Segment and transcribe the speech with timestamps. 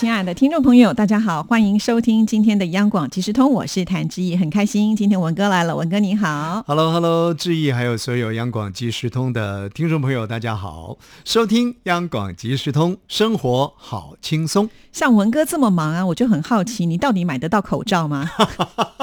[0.00, 6.64] 亲爱的听众朋友，大家好，欢迎收听今天的央广即时通，我是谭志毅，很开心今天文哥来了，文哥你好。
[6.66, 10.96] Hello，Hello，志毅，还有所有央广即时通的听众朋友，大家好！
[11.26, 14.70] 收听央广即时通，生活好轻松。
[14.90, 18.30] 像文哥这么忙啊，我就很好奇，你到底买得到口罩吗？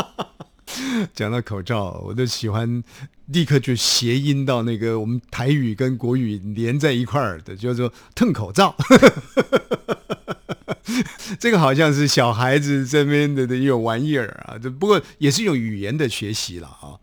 [1.13, 2.83] 讲到口罩，我都喜欢
[3.27, 8.75] 立刻就谐音到那个我们台语跟国语连在一块儿的，叫做“腾口罩”。
[11.39, 16.95] 这个好像是小孩子这边的的一种玩意儿啊，这不过也是一种语言的学习了啊。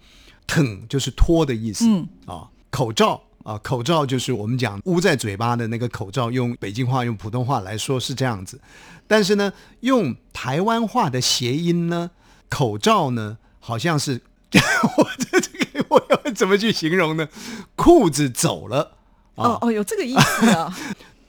[0.46, 8.60] 腾就是脱的意思，嗯啊，口罩啊，口罩就是我们讲捂在嘴巴的那个口罩，用北京话、用普通话来说是这样子。
[9.06, 12.10] 但是呢，用台湾话的谐音呢，
[12.50, 14.20] 口罩呢，好像是
[14.52, 17.26] 我这这个我要怎么去形容呢？
[17.74, 18.98] 裤子走了。
[19.36, 20.72] 哦哦，有这个意思啊。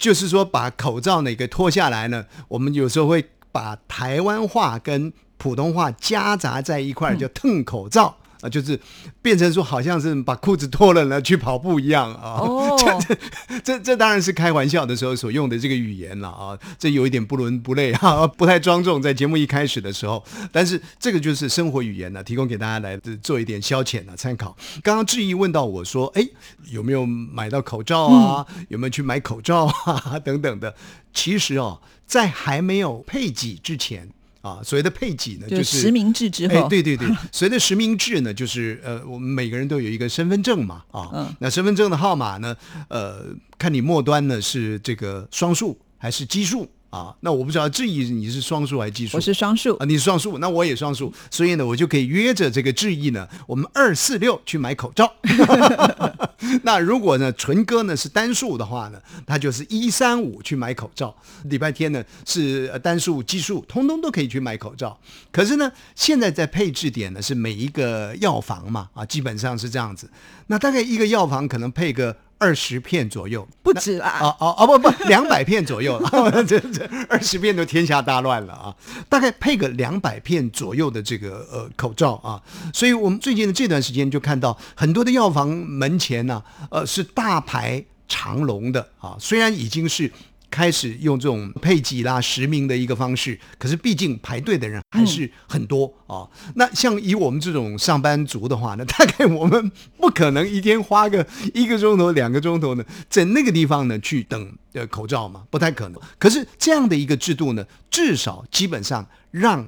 [0.05, 8.79] 就是说，把口罩呢给脱下来呢，我们有时候会把台湾话跟普通话夹杂在一块儿，叫“腾口罩”啊，就是
[9.21, 12.39] 变成说好像是把裤子脱了呢去跑步一样啊。
[12.41, 13.17] 哦 这这
[13.63, 20.23] 这这当然是开玩笑的时候所用的这个语言了啊，这有一点不伦不类啊， 不太庄重，在节目一开始的时候。
[20.51, 24.55] 但是这个就是生活语言呢，提供给大家来做一点消遣啊参考。
[24.83, 26.25] 刚刚志毅问到我说，哎，
[26.71, 28.45] 有没有买到口罩啊？
[28.69, 30.19] 有没有去买口罩啊？
[30.23, 30.75] 等等的。
[31.13, 34.09] 其实哦，在还没有配给之前
[34.45, 41.35] 啊，所谓的配给呢，就就是实名制之哎，后，对对对， 所谓的实名制呢，就是呃，我们每个人都有一个身份证嘛，啊，嗯。
[41.39, 42.55] 那身份证的号码呢，
[42.87, 43.25] 呃，
[43.57, 47.13] 看你末端呢是这个双数还是奇数啊？
[47.19, 49.17] 那我不知道，志毅你是双数还是奇数？
[49.17, 49.85] 我是双数啊，。
[49.85, 55.11] 你是双数，那我也双数，所以呢，我就可以约着这个志毅呢，我们二四六去买口罩。
[56.63, 61.13] 那如果呢，纯哥呢是单数的话呢，他就是一三五去买口罩。
[61.45, 64.97] 礼拜天呢是呃单数、奇数，通通都可以去买口罩。
[65.31, 70.09] 可是呢，现在在配置点呢是每一个药房嘛，啊，基本上是这样子。
[70.47, 76.01] 那大概一个药房可能配个二十片左右，不止啦，哦哦哦不不， 两百片左右，
[76.47, 78.75] 这这二十片都天下大乱了啊！
[79.07, 82.41] 大概配个两百片左右的这个呃口罩啊，
[82.73, 90.11] 所以我们最近的这段时间就看到很多的药房门前呢、呃是大排长龙的啊，虽然已经是。
[90.49, 105.99] 开始用这种配给啦、实名的一个方式，可是毕竟排队的人还是很多啊、那像以我们这种上班族的话呢，大概我们不可能一天花个一个钟头、两个钟头呢，在那个地方呢去等呃口罩嘛，不太可能。
[106.19, 109.67] 可是这样的一个制度呢，至少基本上让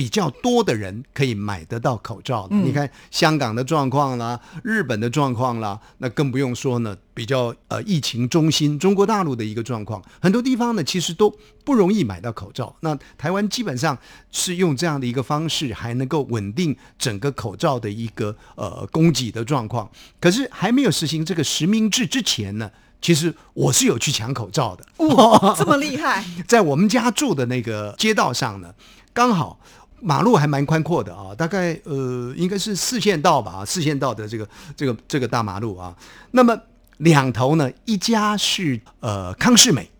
[0.00, 2.56] 比较多的人可以买得到口罩的。
[2.56, 11.30] 你看香港的状况啦，日本的状况啦，那更不用说呢，比较呃疫情中心中国大陆的一个状况，很多地方呢其实都
[11.66, 12.74] 不容易买到口罩。
[12.80, 13.98] 那台湾基本上
[14.30, 19.90] 是用这样的一个方式，还能够稳定整个口罩的一个呃供给的状况。
[20.18, 22.70] 可是还没有实行这个实名制之前呢。
[23.02, 26.22] 其实我是有去抢口罩的，哇，这么厉害！
[26.46, 28.74] 在我们家住的那个街道上呢，
[29.14, 29.58] 刚好
[30.00, 35.94] 马路还蛮宽阔的啊，大概呃应该是四线道吧，四线道的这个这个这个大马路啊。
[36.30, 36.58] 那么
[36.98, 39.90] 两头呢，一家是呃康世美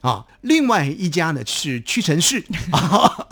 [0.00, 3.26] 啊，另外一家呢是屈臣氏 啊。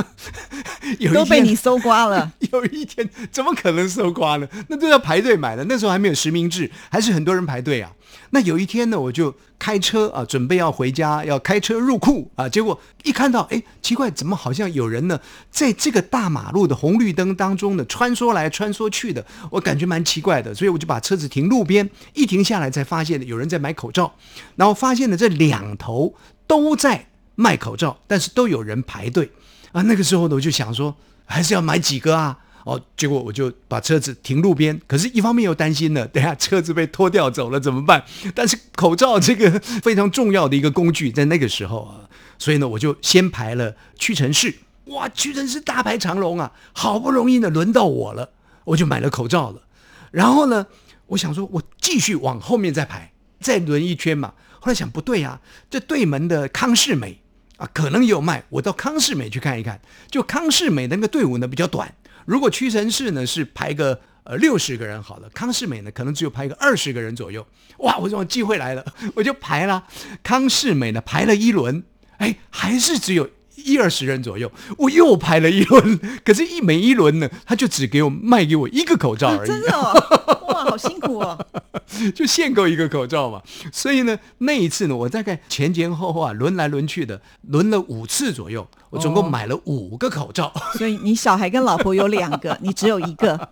[0.99, 2.33] 有一都被你搜刮了。
[2.53, 4.49] 有一天怎么可能搜刮呢？
[4.69, 7.93] 那都要排队买的，那时候还没有实名制，还是很多人排队啊。
[8.31, 15.21] 那有一天呢，我就开车啊，准备要回家，要开车入库啊，结果一看到，哎，奇怪，怎么好像有人呢，
[15.51, 24.15] 在这个大马路的红绿灯当中呢穿梭来穿梭去的，我感觉蛮奇怪的，所以我就把车子停路边，一停下来才发现有人在买口罩，
[24.57, 26.15] 然后发现呢这两头
[26.49, 27.07] 都在
[27.37, 29.31] 卖口罩，但是都有人排队
[29.71, 29.83] 啊。
[29.83, 32.39] 那个时候呢，我就想说，还是要买几个啊。
[32.65, 38.05] 哦，结果我就把车子停路边，可是一方面又担心了，等下车子被拖掉走了怎么办？
[38.35, 44.55] 但是口罩这个非常重要的一个工具，在那个时候啊，所以呢，我就先排了屈臣氏，
[44.87, 48.33] 哇，屈臣氏大排长龙啊，好不容易呢轮到我了，
[48.65, 49.63] 我就买了口罩了。
[50.11, 50.67] 然后呢，
[51.07, 54.35] 我想说，我继续往后面再排，再轮一圈嘛。
[54.61, 55.41] 后来想不对啊，
[55.71, 57.21] 这对门的康世美
[57.57, 59.81] 啊，可能也有卖，我到康世美去看一看。
[60.11, 61.95] 就康世美那个队伍呢比较短，
[62.25, 67.47] 如果屈臣氏呢是排个呃六十个人好了，康世美呢可能只有排个二十个人左右。
[67.79, 68.85] 哇，我说机会来了，
[69.15, 69.85] 我就排了。
[70.23, 71.85] 康世美呢排了一轮，
[72.19, 74.51] 哎，还是只有一二十人左右。
[74.79, 79.47] 我又排了一轮，可是，一每一轮呢，他就只给我卖给我一个口罩而已。
[79.51, 80.38] 真的，
[80.79, 81.39] 辛苦哦。
[82.15, 83.43] 就限购一个口罩嘛，
[83.73, 90.53] 所以呢，那一次呢，我大概前前后后啊，轮来轮去的，轮了五次左右，我总共买了五个口罩。
[90.75, 93.49] 所以你小孩跟老婆有两个，你只有一个，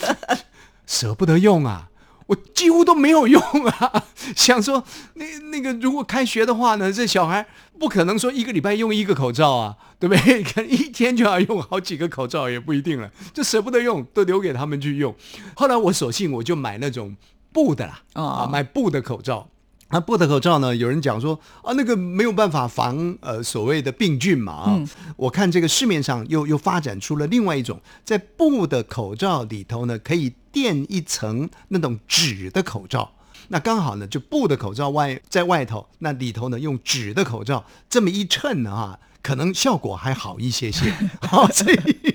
[0.86, 1.88] 舍不得用啊，
[2.26, 4.04] 我几乎都没有用啊。
[4.36, 4.84] 想说
[5.14, 7.46] 那那个如果开学的话呢，这小孩
[7.78, 10.42] 不可能说一个礼拜用一个口罩啊，对不对？
[10.44, 15.14] 可能一天就要用好几个口罩也不一定了，就舍不得用，都留给他们去用。
[15.54, 17.16] 后来我索性我就买那种。
[17.54, 19.48] 布的啦，啊，买布的口罩。
[19.94, 20.74] 那布的口罩呢？
[20.74, 24.84] 有人讲说啊，那个没有办法防呃所谓的病菌嘛啊。
[25.14, 33.12] 我看这个市面上又又发展出了另外一种，在布的口罩里头呢，可以垫一层那种纸的口罩。
[33.46, 40.92] 那刚好呢，就布的口罩外在外头，那里头呢用纸的口罩这么一衬呢哈，可能效果还好一些些。
[41.22, 42.13] 好，所以。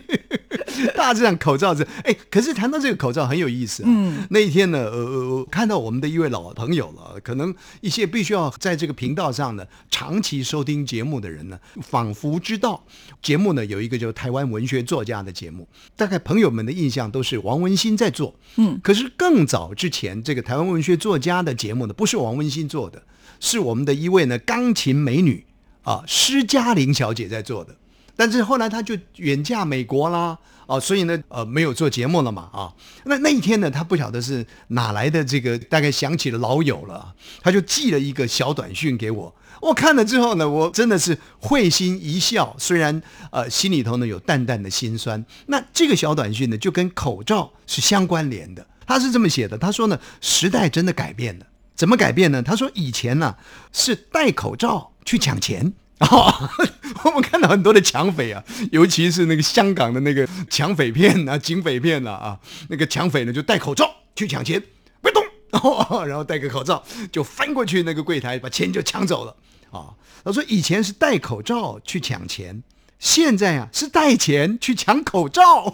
[0.96, 3.86] 大致上口罩是哎，可是谈到这个口罩很有意思啊。
[3.88, 12.84] 嗯，那一天呢，呃，看到我们的一位老朋友了，可能一些必须要在这个频道上呢长期收听节目的人呢，仿佛知道
[13.22, 18.34] 节目呢有一个叫台湾文学作家的节目，大概朋友们的印象都是王文新在做。
[18.56, 23.04] 嗯，可是更早之前，这个台湾文学作家的节目呢，不是王文新做的，
[23.40, 25.46] 是我们的一位呢钢琴美女
[25.84, 27.76] 啊施嘉玲小姐在做的。
[28.20, 32.74] 但是后来他就远嫁美国啦，哦，所以呢，呃，没有做节目了嘛，啊，
[33.06, 43.02] 那那一天呢，他不晓得是哪来的这个，大概想起了老友了，他就寄了一个小短讯给我，我看了之后呢，我真的是会心一笑，虽然
[43.32, 45.24] 呃心里头呢有淡淡的心酸。
[45.46, 52.44] 那这个小短讯呢，就跟口罩是相关联的，他是这么写的，他说呢，时代真的改变了，怎么改变呢？
[52.44, 53.38] 他说以前呢
[53.72, 55.72] 是戴口罩去抢钱。
[56.00, 56.50] 哦，
[57.04, 58.42] 我们看到很多的抢匪啊，
[58.72, 64.64] 尤其是那个香港的那个抢匪片啊、警匪片啊，啊，那个抢匪呢就戴口罩去抢钱，
[65.02, 65.24] 别动，
[66.08, 66.82] 然后戴个口罩
[67.12, 69.36] 就翻过去那个柜台把钱就抢走了
[69.72, 69.94] 啊。
[70.24, 72.64] 他说以前是戴口罩去抢钱，
[72.98, 75.66] 现在啊是带钱去抢口罩，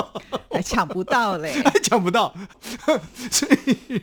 [0.50, 2.34] 还抢不到嘞，还抢不到，
[3.30, 4.00] 所以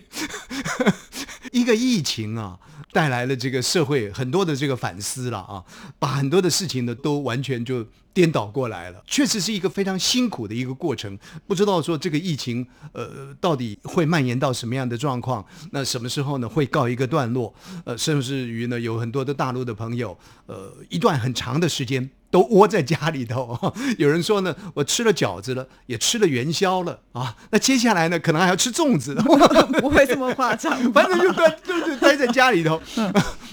[1.52, 2.60] 一个疫情啊。
[2.92, 5.64] 带来了这个社会很多的这个反思了啊，
[5.98, 11.18] 把很多的事情呢都完全就颠倒过来了，确实是一个非常辛苦的一个过程。
[11.48, 17.54] 不知道说这个疫情呃到底会蔓延到什么样的状况，那什么时候呢会告一个段落？
[17.86, 22.10] 呃，甚至于呢有很多的大陆的朋友，呃，一段很长的时间。
[22.32, 23.60] 都窝在家里头，
[24.00, 29.14] 有人说呢，我吃了饺子了，也吃了元宵了啊，那接下来呢，可能还要吃粽子，
[29.82, 32.82] 不会这么夸张， 反正就待就是待在家里头，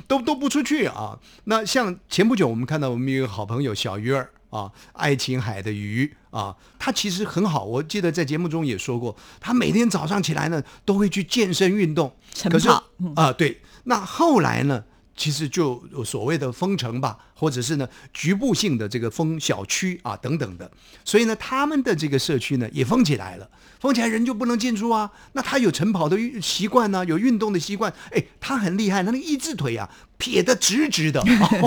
[0.07, 1.19] 都都不出去啊。
[1.47, 12.85] 那像前不久我们看到我们一个好朋友小鱼儿啊，爱琴海的鱼啊，他其实很好，我记得在节目中也说过，他每天早上起来呢，都会去健身运动，晨跑
[13.15, 14.85] 啊，对，那后来呢？
[15.19, 20.71] 其实就有所谓的封城吧，或者是呢局部性的这个封小区啊等等的，
[21.05, 23.50] 所以呢他们的这个社区呢也封起来了，
[23.81, 25.11] 封起来人就不能进出啊。
[25.33, 31.21] 那他有晨跑的习惯呢，有运动的习惯，哎，他很厉害，他那一只腿啊撇得直直的，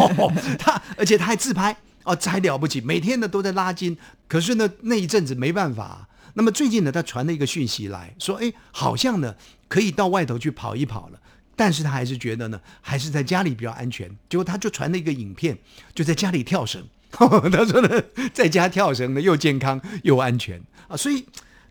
[0.57, 3.97] 他而且他还自拍哦，这还了不起，每天呢都在拉筋。
[4.27, 9.35] 可是呢那一阵子没办法，那么最近呢他传了一个讯息来说，哎，好像呢
[9.67, 11.19] 可以到外头去跑一跑了。
[11.53, 14.09] 但是他还是觉得呢，还是在家里比较安全。
[14.27, 15.55] 结果他就传了一个影片，
[15.93, 16.83] 就在家里跳绳。
[17.11, 17.27] 他
[17.65, 18.01] 说呢，
[18.33, 20.97] 在家跳绳呢又健康又安全啊。
[20.97, 21.23] 所以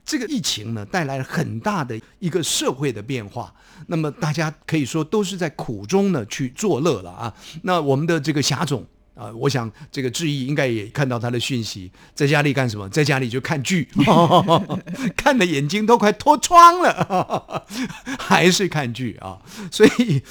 [0.05, 3.53] 这个疫情呢带来了很大的一个社会的变化。
[3.87, 7.35] 那么大家可以说都是在苦中呢去作乐了啊。
[7.63, 8.87] 那我们的这个霞总。
[9.14, 12.88] 啊，我想这个志毅应该也看到他的讯息，在家里干什么？
[12.88, 13.88] 在家里就看剧，
[15.17, 17.67] 看的眼睛都快脱窗了，
[18.19, 19.38] 还是看剧啊？
[19.71, 20.23] 所以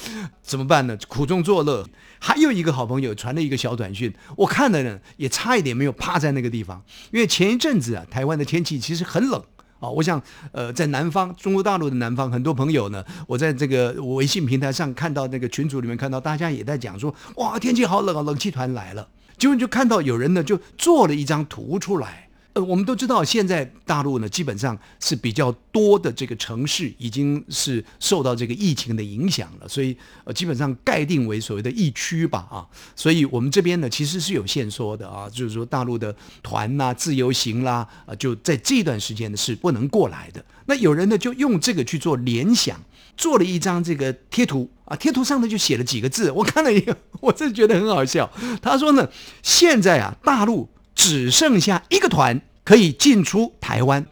[0.42, 0.98] 怎么办呢？
[1.08, 1.86] 苦中作乐。
[2.22, 9.42] 还有一个好朋友传了一个小短讯，我看了呢，也差一点没有趴在那个地方，因为前一阵子啊，台湾的天气其实很冷。
[9.80, 10.22] 啊，我想，
[10.52, 19.08] 呃，在南方，中国大陆的南方，很多朋友呢，我在这个微信平台上看到那个群组里面看到，大家也在讲说，哇，天气好冷啊，冷气团来了。
[19.36, 32.66] 结果就看到有人呢，就做了一张图出来，呃，我们都知道，现在大陆呢，基本上是比较多的这个城市已经是受到这个疫情的影响了，所以呃，基本上概定为所谓的疫区吧，啊，
[32.96, 40.44] 所以我们这边呢，其实是有限缩的啊，就是说大陆的团呐、自由行啦，啊，就在这段时间呢是不能过来的。
[40.66, 42.80] 那有人呢就用这个去做联想，
[43.16, 48.28] 做了一张这个贴图啊，贴图上呢就写了几个字，我看了一个，我真觉得很好笑。
[48.60, 49.08] 他说呢，
[49.40, 50.68] 现在啊，大陆。
[51.00, 54.04] 只剩下一个团可以进出台湾，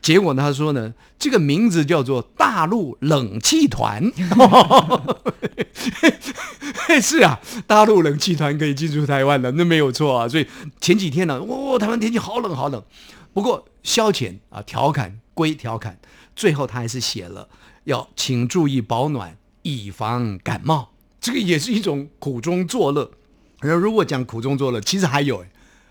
[0.00, 0.32] 结果？
[0.32, 4.12] 他说呢，这个名字叫做大陆冷气团。
[7.02, 10.28] 是啊，大陆冷气团可以进出台湾的，那没有错啊。
[10.28, 10.46] 所以
[10.80, 12.80] 前几天呢，哇，台湾天气好冷好冷。
[13.34, 15.98] 不过消遣啊，调侃归调侃，
[16.36, 17.48] 最后他还是写了
[17.82, 20.92] 要请注意保暖，以防感冒。
[21.20, 23.10] 这个也是一种苦中作乐。
[23.60, 25.44] 如果讲苦中作乐，其实还有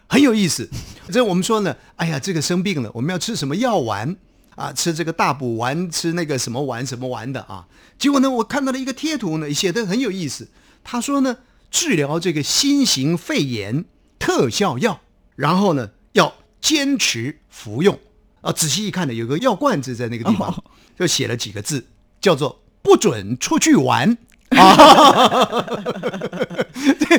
[0.07, 0.69] 很有意思，
[1.11, 4.15] 这 我们说呢，哎呀，这个生病了，我们要吃什么药丸
[4.55, 4.71] 啊？
[4.71, 7.67] 吃这个大补丸，吃那个什么丸什么丸的啊？
[7.97, 10.47] 结果呢，我看到了一个贴图呢，写的很有意思。
[10.83, 11.37] 他说呢，
[11.71, 13.85] 治疗这个新型肺炎
[14.19, 15.01] 特效药，
[15.35, 17.99] 然后呢要坚持服用
[18.41, 18.51] 啊。
[18.51, 20.63] 仔细一看呢，有个药罐子在那个地方，
[20.97, 21.87] 就写了几个字，
[22.21, 24.17] 叫做“不准出去玩”。
[24.55, 25.65] 啊，
[26.75, 27.17] 那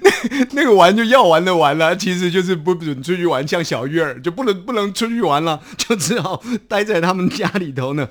[0.00, 8.08] 那那个玩就要玩的玩了，其实就是不准出去玩，像小鱼儿就不能不能出去玩了，就只好待在他们家里头呢，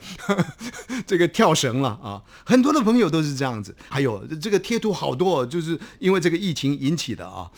[1.08, 2.22] 这个跳绳了啊。
[2.46, 7.50] 很多的朋友都是这样子，还有这个贴图好多，就是因为这个疫情引起的啊。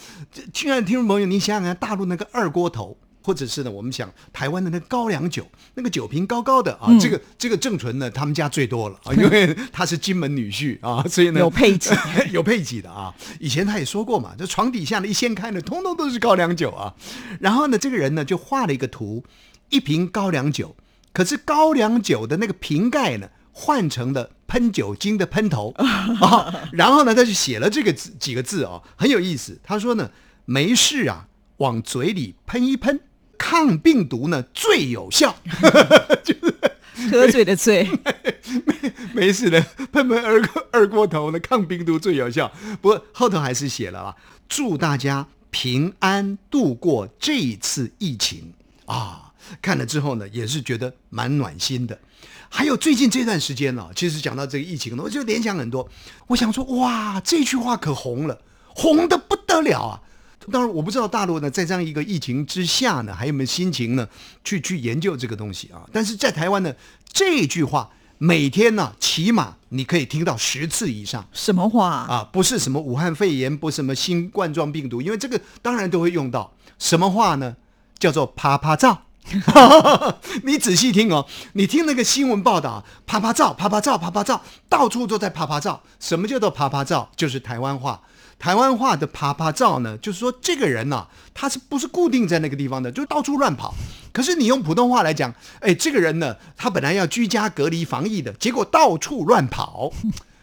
[0.53, 2.98] 亲爱的听众朋友，你想想看，大陆那个二锅头。
[3.23, 11.89] 或者是呢，我们想台湾的那高粱酒，那个酒瓶高高的啊，这个这个郑纯呢，他们家最多了啊， 因为他是金门女婿啊，所以呢有配给
[12.31, 13.13] 有配给的啊。
[13.39, 16.93] 以前他也说过嘛，这床底下呢一掀开呢，通通都是高粱酒啊。
[17.39, 19.23] 然后呢，这个人呢就画了一个图，
[19.69, 20.75] 一瓶高粱酒，
[21.13, 26.67] 可是高粱酒的那个瓶盖呢换成了喷酒精的喷头啊。
[26.73, 29.59] 然后呢，他就写了这个字几个字啊，很有意思。
[29.63, 30.11] 他说呢，
[30.45, 31.27] 没事啊，
[31.57, 32.99] 往嘴里喷一喷。
[33.45, 35.35] 抗病毒呢最有效，
[36.23, 36.33] 就
[36.95, 37.83] 是喝醉的醉，
[38.65, 38.93] 没
[39.27, 42.50] 没事的，喷喷二二锅头呢，抗病毒最有效。
[42.81, 44.15] 不过后头还是写了啊，
[44.47, 48.53] 祝大家平安度过这一次疫情
[48.85, 49.33] 啊。
[49.62, 52.00] 看了之后呢，也是觉得蛮暖心的。
[52.47, 55.89] 还有最近这段时间呢，其实讲到这个疫情呢，我就联想很多。
[56.27, 60.01] 我想说，哇，这句话可红了，红的不得了啊！
[60.51, 64.07] 当然，我不知道大陆呢，在这样一个疫情之下呢，还有没有心情呢，
[64.43, 65.88] 去去研究这个东西啊？
[65.91, 66.73] 但是在台湾呢，
[67.12, 71.25] 这句话每天呢，起码你可以听到十次以上。
[71.31, 72.29] 什么话啊？
[72.31, 76.53] 不是什么武汉肺炎，不是什么新冠状病毒，因为这个当然都会用到。
[76.77, 77.55] 什么话呢？
[77.97, 79.03] 叫做啪啪照。
[80.43, 85.81] 你仔细听哦，你听那个新闻报道，啪啪照，啪啪照，啪啪照，到处都在啪啪照。
[86.00, 87.09] 什么叫做啪啪照？
[87.15, 88.01] 就是台湾话。
[88.43, 93.73] 台湾话的“啪啪照”呢，就是说这个人呢，他是不是固定在那个地方的，就到处乱跑。
[94.12, 99.93] 可是你用普通话来讲，哎，这个人呢，他本来要居家隔离防疫的，结果到处乱跑。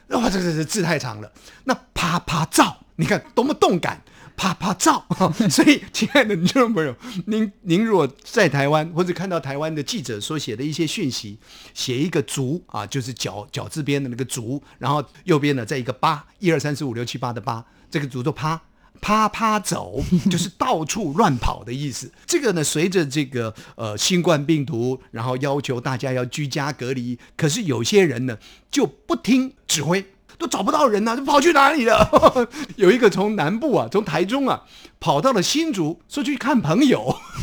[0.08, 1.30] 哇，这这这字太长了。
[1.64, 4.00] 那“啪啪照”，你看多么动感
[4.40, 5.04] ，“啪啪照”。
[5.50, 11.38] 所以，亲爱的听众朋友，您您如果在台湾或者看到台湾的记者所写的一些讯息，
[11.74, 17.62] 写一个“足”啊，就是脚脚字边的那个“足”，然后右边呢再一个“八”，一二三四五六七八的“八”。
[17.90, 18.62] 这个诅咒啪
[19.02, 22.10] 啪啪走，就是到处乱跑的意思。
[22.24, 28.38] 这个呢，随着这个呃新冠病毒，然后要求大家要居家隔离，可是有些人呢
[28.70, 30.04] 就不听指挥，
[30.40, 32.08] 都找不到人呢，都跑去哪里了？
[32.76, 34.62] 有一个从南部啊，从台中啊。
[35.00, 37.16] 跑到了新竹，说去看朋友。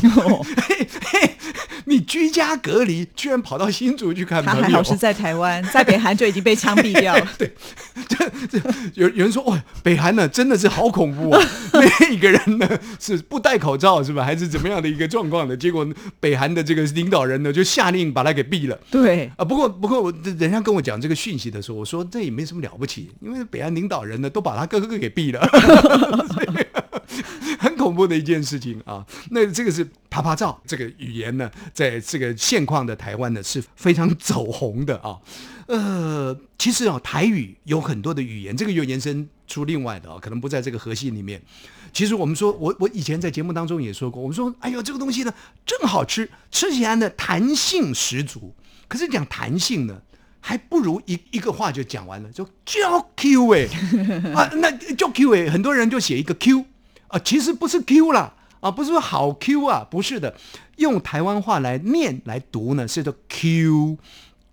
[0.68, 1.36] 嘿嘿，
[1.86, 4.62] 你居家隔离，居然跑到新竹去看朋友？
[4.62, 7.28] 他还好是在台湾，在北韩就已经被枪毙掉了。
[7.36, 7.52] 对，
[8.08, 8.58] 这这
[8.94, 11.42] 有有人说，哇，北韩呢真的是好恐怖啊！
[12.08, 14.24] 每个人呢是不戴口罩是吧？
[14.24, 15.56] 还是怎么样的一个状况的？
[15.56, 15.84] 结果
[16.20, 18.78] 北韩的这个领导人呢就下令把他给毙了。
[18.88, 25.40] 对啊，不过不过我，人家跟我讲这个讯息的时候，我说这也没什么了不起，因为北韩领导人呢都把他哥哥给毙了。
[27.58, 29.04] 很恐怖的一件事情啊！
[29.30, 35.18] 那这个是啪啪照这个语言呢，在这个现况的台湾呢是非常走红的啊。
[35.66, 41.42] 呃，其实啊，台语有很多的语言，这个又延伸出另外的啊，可能不在这个核心里面。
[41.92, 45.34] 其实我们说，我我以前在节目当中也说过，我们说，哎呦，这个东西呢
[45.66, 48.54] 正好吃，吃起来呢弹性十足。
[48.86, 50.00] 可是讲弹性呢，
[50.40, 53.66] 还不如一一个话就讲完了，就叫 Q 哎
[54.34, 56.64] 啊，那叫 Q 哎，很多人就写一个 Q。
[57.08, 60.34] 啊，其实不是 Q 啦，啊，不是说好 Q 啊，不是的，
[60.76, 63.98] 用台湾话来念来读呢，是叫 Q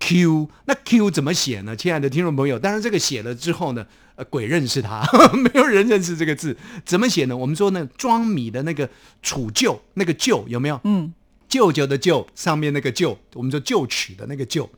[0.00, 0.48] Q。
[0.64, 1.74] 那 Q 怎么写呢？
[1.76, 5.02] 亲爱的听众朋友，当然这个写了之后呢，呃，鬼认识它，
[5.36, 7.36] 没有人认识这个字，怎么写呢？
[7.36, 8.88] 我们说呢，装米的那个
[9.22, 10.80] 储臼，那个臼有没有？
[10.84, 11.12] 嗯，
[11.48, 14.68] 舅舅的舅上面那个舅，我们说臼齿的那个臼，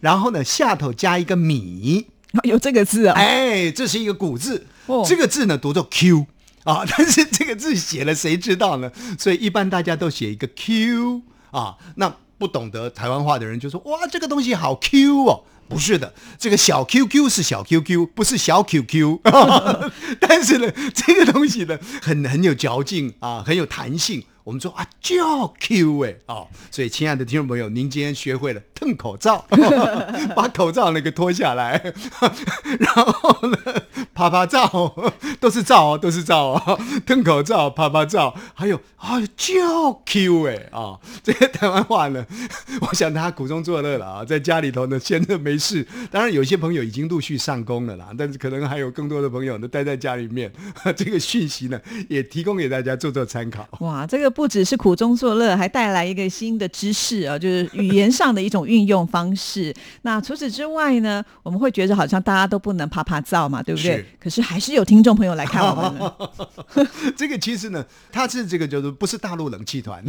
[0.00, 2.06] 然后呢下头加一个米，
[2.44, 6.26] 有这个字啊、哎，这是一个古字，哦这个字呢读作 Q
[6.64, 8.90] 啊， 但是这个字写了谁知道呢？
[9.18, 15.44] 所以一般大家都写一个 Q 啊，那不懂得台湾话的人就说哇，这个东西好 Q 哦。
[15.68, 19.20] 不是的，这个小 QQ 是小 QQ，不是小 QQ。
[20.18, 24.24] 但是呢，这个东西呢，很很有嚼劲啊，很有弹性。
[24.44, 29.44] 我们说啊，叫 Q 哎哦，所以亲爱的听众朋友，您今天学会了腾口罩，
[30.34, 31.80] 把口罩那个脱下来，
[32.80, 33.58] 然后呢，
[34.14, 34.94] 啪啪照，
[35.38, 42.26] 都是照哦，都是照哦，腾口罩、啪啪照，还有啊叫 Q 哎啊，这些台湾话呢，
[42.80, 50.50] 我想他苦中作乐了啊，在家里头呢闲着没事，当然有些朋友已经陆续上工了啦，但是可能还有更多的朋友呢待在家里面，
[50.96, 53.68] 这个讯息呢也提供给大家做做参考。
[53.80, 59.74] 哇，这个不只是苦中作乐，还带来一个新的知识啊，就是语言上的一种运用方式。
[60.02, 64.06] 那除此之外呢，我们会觉得好像大家都不能啪啪照嘛，对不对是？
[64.20, 66.86] 可是还是有听众朋友来看我们的。
[67.16, 70.04] 这个其实呢，它是这个就是不是大陆冷气团，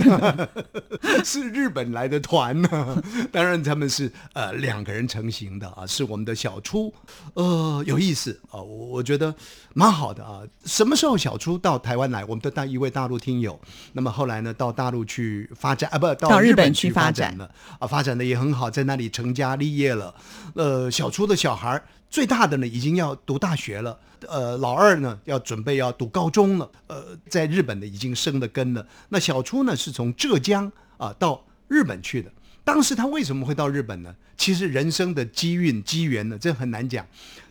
[1.25, 3.01] 是日本来的团呢。
[3.31, 6.93] 当然他们是呃两个人成型的啊，是我们的小初，
[7.33, 9.33] 呃有意思啊，我我觉得
[9.73, 10.41] 蛮好的啊。
[10.65, 12.25] 什么时候小初到台湾来？
[12.25, 13.59] 我们的大一位大陆听友，
[13.93, 20.13] 那么后来呢到大陆去发展啊，不到到日本去去发展发展了啊，发展的也很好，在那里成家立业了。
[20.55, 23.97] 呃，小初的小孩儿最大的呢已经要读大学了。
[24.27, 28.85] 呃，老二呢要准备要读高中了，呃，在日本呢已经生了根了。
[29.09, 32.31] 那小初呢是从浙江啊、到日本去的。
[32.63, 34.15] 当时他为什么会到日本呢？
[34.37, 37.05] 其实人生的机运机缘呢，这很难讲。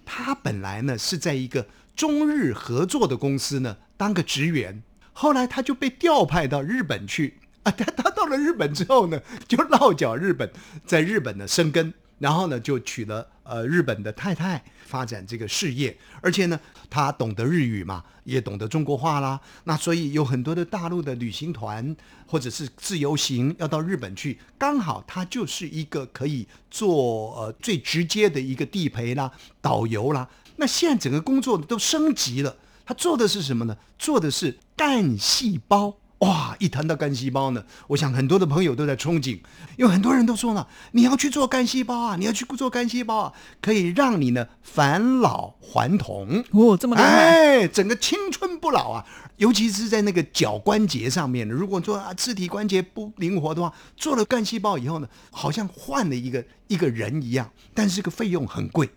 [0.04, 4.80] 他本来呢是在一个中日合作的公司呢当个职员，
[5.20, 7.34] 后来他就被调派到日本去
[7.64, 7.70] 啊。
[7.70, 10.50] 他他到了日本之后呢，就落脚日本，
[10.86, 15.94] 在日本呢生根，然后呢就娶了呃日本的太太，发展这个事业。
[16.22, 16.58] 而且呢，
[16.88, 19.38] 他懂得日语嘛，也懂得中国话啦。
[19.64, 21.94] 那所以有很多的大陆的旅行团
[22.26, 29.30] 或者是自由行要到日本去，刚好他就是一个可以做呃最直接的一个地陪啦、
[29.60, 30.26] 导游啦。
[30.56, 32.56] 那现在整个工作都升级了，
[32.90, 33.76] 他做的是什么呢？
[33.96, 35.98] 做的是干细胞。
[36.18, 36.56] 哇！
[36.58, 39.38] 一谈到干细胞呢，我想很多的朋友都在憧憬，
[39.78, 46.42] 因为很多人都说了，你要去做干细胞啊，你要去做干细胞啊，可以让你呢返老还童。
[46.50, 47.08] 哦，这么厉害！
[47.08, 49.06] 哎，整个青春不老啊！
[49.36, 58.90] 尤其是在那个脚关节上面，如果说啊肢体关节不灵活的话，做了干细胞以后呢，好像换了一个一个人一样，但是这个费用很贵。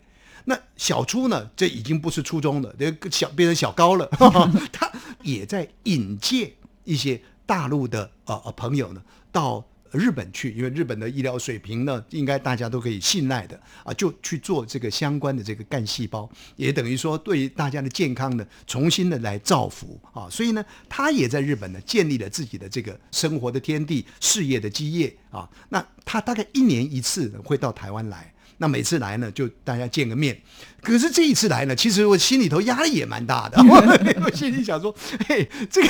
[0.45, 4.07] 那小初呢，这已经不是初中了，这个小变成小高了，
[4.71, 6.51] 他也在引荐
[6.83, 9.01] 一些大陆的呃呃朋友呢
[9.31, 9.65] 到。
[9.93, 25.47] 日本去，因为日本的医疗水平呢，应该大家都可以信赖的啊，就去做这个相关的这个干细胞，也等于说对于大家的健康呢重新的来造福啊，所以呢，他也在日本呢建立了自己的这个生活的天地、事业的基业啊。
[25.69, 30.39] 那他大概一年一次会到台湾来，那每次来呢就大家见个面。
[30.83, 34.93] 可是这一次来呢，其实我心里头压力也蛮大的， 我心里想说，
[35.27, 35.89] 嘿，这个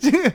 [0.00, 0.32] 这个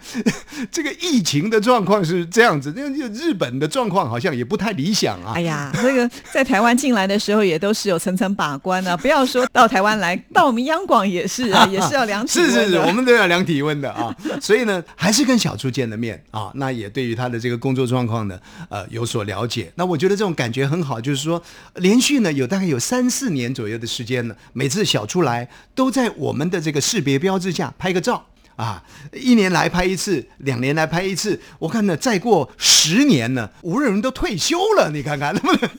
[0.72, 5.42] 这个疫情的状况是这样子，那日本的状况好像也不太理想啊哎。
[5.42, 18.40] 呀，这个在台湾进来的时候也都是有层层把关啊，不要说到台湾来，到我们央广也是啊， 也是要量体温的是是是，我们都要量体温的啊，所以呢，还是跟小朱见了面啊，那也对于他的这个工作状况呢，
[18.70, 19.72] 呃，有所了解。
[19.76, 21.42] 那我觉得这种感觉很好，就是说，
[21.76, 28.28] 连续呢有大概有三四年左右的时时间呢，每次小出来都在我们的这个识别标志下拍个照。
[28.58, 35.70] 啊，一年来拍一次，两年来拍一次，我看呢，再过十年呢，无人都退休了，你看看，能不能？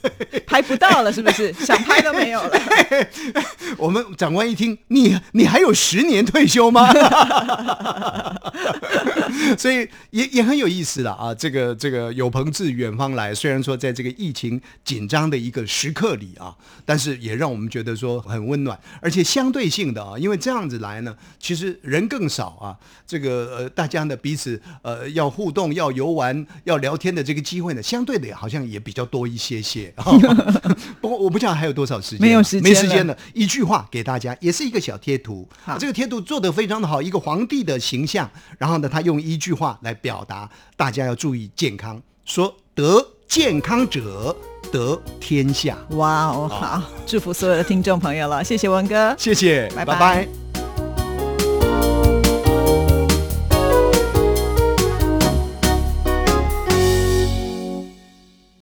[0.47, 1.53] 拍不到了，是不是？
[1.67, 2.59] 想拍都没有了。
[3.77, 6.89] 我们长官一听，你你还有十年退休吗？
[9.59, 11.35] 所以也也很有意思了啊！
[11.35, 22.68] 这个这个有朋自远方来，虽然说在这个疫情紧张的一个时刻里啊，但是也让我们觉得说很温暖，而且相对性的啊，因为这样子来呢，其实人更少啊。
[22.69, 22.77] 啊，
[23.07, 29.93] 这个呃大家呢彼此呃要互动、要游玩、要聊天的这个机会呢，相对的好像也比较多一些些。
[31.01, 33.17] 不过我不知道还有多少时间啊，没有时间了没时间了。
[33.35, 35.49] 一句话给大家，也是一个小贴图。
[35.65, 44.35] 好这个贴图做得非常的好，一个皇帝的形象，然后呢，他用一句话来表达大家要注意健康，说得健康者
[44.73, 45.77] 得天下。
[45.91, 49.15] 哇哦，好，祝福所有的听众朋友了，谢谢文哥。
[49.19, 50.48] 谢谢，拜拜拜拜